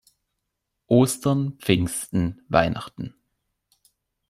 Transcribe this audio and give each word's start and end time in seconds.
Ostern, 0.87 1.59
Pfingsten, 1.59 2.41
Weihnachten. 2.49 3.13